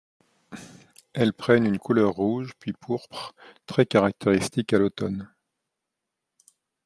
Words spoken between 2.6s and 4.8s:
pourpre très caractéristique à